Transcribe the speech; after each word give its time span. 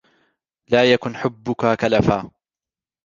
لَا 0.71 0.93
يَكُنْ 0.93 1.15
حُبُّك 1.15 1.77
كَلَفًا 1.79 2.31